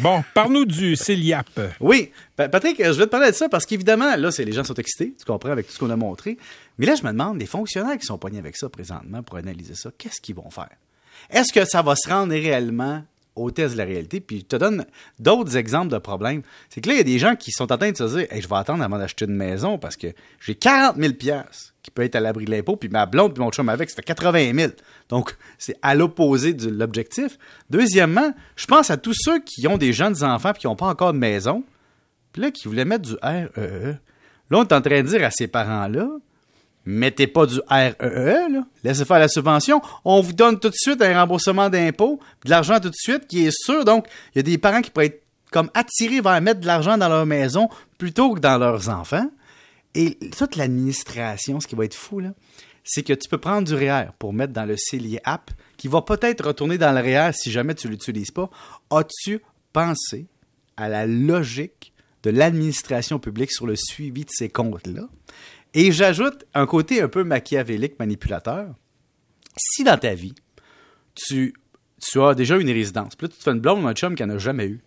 [0.00, 1.60] Bon, parle-nous du CELIAP.
[1.80, 5.14] Oui, Patrick, je vais te parler de ça parce qu'évidemment, là, les gens sont excités,
[5.16, 6.38] tu comprends, avec tout ce qu'on a montré.
[6.78, 9.74] Mais là, je me demande, les fonctionnaires qui sont poignés avec ça présentement pour analyser
[9.74, 10.70] ça, qu'est-ce qu'ils vont faire?
[11.30, 13.04] Est-ce que ça va se rendre réellement
[13.50, 14.20] test de la réalité.
[14.20, 14.84] Puis je te donne
[15.18, 16.42] d'autres exemples de problèmes.
[16.68, 18.26] C'est que là, il y a des gens qui sont en train de se dire
[18.32, 20.08] je vais attendre avant d'acheter une maison parce que
[20.40, 21.12] j'ai 40 000
[21.82, 24.02] qui peut être à l'abri de l'impôt, puis ma blonde puis mon chum avec, c'était
[24.02, 24.72] 80 000
[25.08, 27.38] Donc, c'est à l'opposé de l'objectif.
[27.70, 30.86] Deuxièmement, je pense à tous ceux qui ont des jeunes enfants puis qui n'ont pas
[30.86, 31.62] encore de maison,
[32.32, 33.48] puis là, qui voulaient mettre du REE.
[33.56, 33.94] E.
[34.50, 36.08] Là, on est en train de dire à ces parents-là,
[36.86, 39.82] mettez pas du REE, e, laissez faire la subvention.
[40.04, 43.46] On vous donne tout de suite un remboursement d'impôts, de l'argent tout de suite qui
[43.46, 43.84] est sûr.
[43.84, 46.96] Donc, il y a des parents qui pourraient être comme attirés vers mettre de l'argent
[46.96, 47.68] dans leur maison
[47.98, 49.30] plutôt que dans leurs enfants.
[49.94, 52.20] Et toute l'administration, ce qui va être fou,
[52.84, 56.02] c'est que tu peux prendre du REER pour mettre dans le CELIE app qui va
[56.02, 58.50] peut-être retourner dans le REER si jamais tu ne l'utilises pas.
[58.90, 59.40] As-tu
[59.72, 60.26] pensé
[60.76, 61.92] à la logique
[62.22, 65.08] de l'administration publique sur le suivi de ces comptes-là?
[65.76, 68.68] Et j'ajoute un côté un peu machiavélique, manipulateur.
[69.58, 70.34] Si dans ta vie,
[71.14, 71.54] tu,
[72.14, 74.24] as déjà une résidence, puis là, tu te fais une blonde ou un chum qui
[74.24, 74.80] n'en a jamais eu,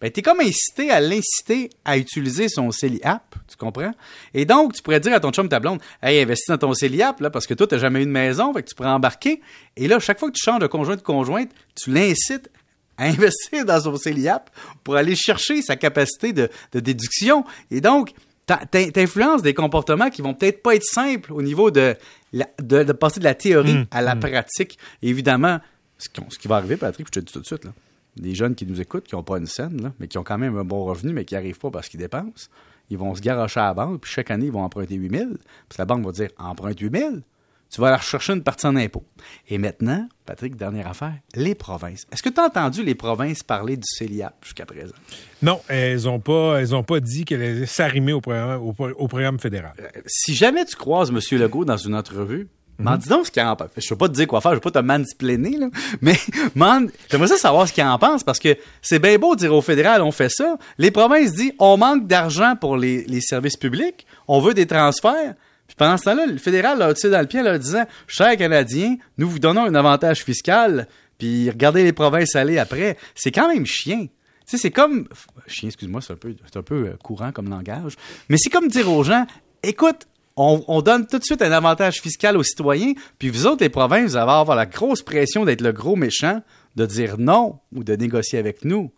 [0.00, 3.90] ben, es comme incité à l'inciter à utiliser son CELI app, tu comprends?
[4.32, 7.02] Et donc, tu pourrais dire à ton chum, ta blonde, hey, investis dans ton CELI
[7.02, 9.42] app, là, parce que toi, t'as jamais eu de maison, fait que tu pourrais embarquer.
[9.76, 12.48] Et là, chaque fois que tu changes de conjoint de conjointe, tu l'incites
[12.96, 14.50] à investir dans son CELI app
[14.84, 17.44] pour aller chercher sa capacité de déduction.
[17.72, 18.12] Et donc,
[18.92, 21.96] t'influences des comportements qui vont peut-être pas être simples au niveau de,
[22.32, 24.20] de, passer de la théorie mmh, à la mmh.
[24.20, 24.78] pratique.
[25.02, 25.60] évidemment,
[25.98, 27.72] ce, qui va arriver, Patrick, je te dis tout de suite, là,
[28.16, 30.56] des jeunes qui nous écoutent, qui n'ont pas une scène, mais qui ont quand même
[30.56, 32.48] un bon revenu, mais qui n'arrivent pas parce qu'ils dépensent,
[32.90, 35.30] ils vont se garocher à la banque, puis chaque année, ils vont emprunter 8 000.
[35.68, 37.14] Puis la banque va dire, emprunte 8 000
[37.70, 39.04] tu vas aller rechercher une partie en impôt.
[39.48, 42.06] Et maintenant, Patrick, dernière affaire, les provinces.
[42.12, 44.94] Est-ce que tu as entendu les provinces parler du CELIAP jusqu'à présent?
[45.42, 49.38] Non, elles n'ont pas, elles ont pas dit qu'elles allaient s'arrimer au programme, au, programme
[49.38, 49.72] fédéral.
[49.80, 51.20] Euh, si jamais tu croises M.
[51.38, 52.48] Legault dans une entrevue,
[52.80, 53.70] M'en dis donc ce qu'il en pense.
[53.76, 55.66] Je ne veux pas te dire quoi faire, je ne veux pas te mansplainer, là.
[56.00, 56.16] Mais,
[56.54, 59.52] man, j'aimerais ça savoir ce qu'il en pense parce que c'est bien beau de dire
[59.52, 60.56] au fédéral, on fait ça.
[60.78, 65.34] Les provinces disent, on manque d'argent pour les, les services publics, on veut des transferts.
[65.68, 68.36] Puis pendant ce temps-là, le fédéral a tiré dans le pied en leur disant Chers
[68.36, 72.96] Canadiens, nous vous donnons un avantage fiscal, puis regardez les provinces aller après.
[73.14, 74.06] C'est quand même chien.
[74.06, 74.08] Tu
[74.46, 75.08] sais, c'est comme.
[75.46, 77.94] Chien, excuse-moi, c'est un peu, un peu euh, courant comme langage.
[78.28, 79.26] Mais c'est comme dire aux gens
[79.62, 80.06] écoute,
[80.36, 83.68] on, on, donne tout de suite un avantage fiscal aux citoyens, puis vous autres, les
[83.68, 86.42] provinces, vous allez avoir la grosse pression d'être le gros méchant,
[86.76, 88.92] de dire non ou de négocier avec nous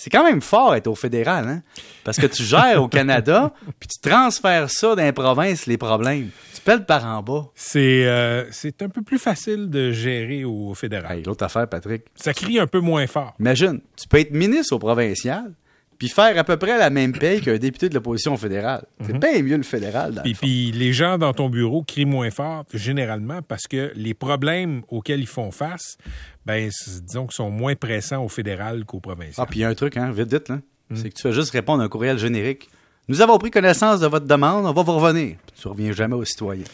[0.00, 1.62] c'est quand même fort être au fédéral, hein?
[2.04, 6.30] Parce que tu gères au Canada, puis tu transfères ça dans les provinces, les problèmes.
[6.54, 7.48] Tu pèles par en bas.
[7.54, 11.22] C'est euh, c'est un peu plus facile de gérer au fédéral.
[11.26, 12.04] L'autre affaire, Patrick.
[12.14, 13.34] Ça crie un peu moins fort.
[13.40, 15.52] Imagine, tu peux être ministre au provincial,
[16.00, 18.86] puis faire à peu près la même paye qu'un député de l'opposition fédérale.
[19.04, 19.20] C'est mhm.
[19.20, 20.22] bien mieux le fédéral.
[20.24, 24.80] Et puis les gens dans ton bureau crient moins fort généralement parce que les problèmes
[24.88, 25.98] auxquels ils font face,
[26.46, 26.70] ben
[27.06, 29.34] disons qu'ils sont moins pressants au fédéral qu'au provincial.
[29.36, 30.60] Ah, puis il y a un truc, hein, vite, vite, là.
[30.88, 30.96] Mhm.
[30.96, 32.70] C'est que tu fais juste répondre à un courriel générique.
[33.08, 35.36] Nous avons pris connaissance de votre demande, on va vous revenir.
[35.60, 36.64] Tu reviens jamais aux citoyens.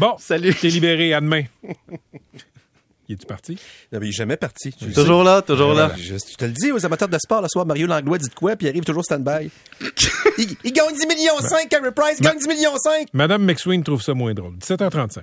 [0.00, 0.54] Bon, salut.
[0.60, 1.44] T'es libéré, à demain.
[3.08, 3.58] Il est-tu parti?
[3.92, 4.72] Non, mais il est jamais parti.
[4.94, 5.92] toujours là, toujours là.
[5.96, 8.56] Je, te le dis aux amateurs de sport, le soir, Mario Langlois dit de quoi,
[8.56, 9.50] puis il arrive toujours stand-by.
[10.38, 13.08] il, gagne 10 millions 5, Carey Price gagne 10 millions 5.
[13.12, 14.54] Madame McSween trouve ça moins drôle.
[14.56, 15.18] 17h35.